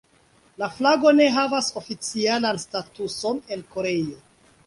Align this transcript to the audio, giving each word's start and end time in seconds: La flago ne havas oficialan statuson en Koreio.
La 0.61 0.69
flago 0.77 1.11
ne 1.17 1.27
havas 1.35 1.67
oficialan 1.81 2.59
statuson 2.65 3.43
en 3.57 3.65
Koreio. 3.77 4.19